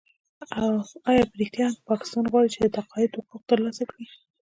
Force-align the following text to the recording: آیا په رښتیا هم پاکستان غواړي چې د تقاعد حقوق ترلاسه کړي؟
آیا 1.09 1.23
په 1.29 1.35
رښتیا 1.41 1.65
هم 1.69 1.75
پاکستان 1.89 2.25
غواړي 2.31 2.49
چې 2.53 2.59
د 2.61 2.67
تقاعد 2.77 3.11
حقوق 3.19 3.41
ترلاسه 3.51 3.83
کړي؟ 3.91 4.05